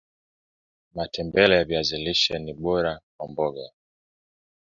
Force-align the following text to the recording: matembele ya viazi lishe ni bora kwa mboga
matembele 0.95 1.55
ya 1.55 1.63
viazi 1.65 1.97
lishe 1.97 2.39
ni 2.39 2.53
bora 2.53 3.01
kwa 3.17 3.27
mboga 3.27 3.69